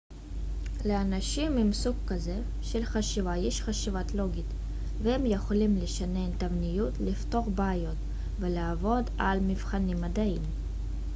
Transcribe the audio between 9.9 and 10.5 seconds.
מדעיים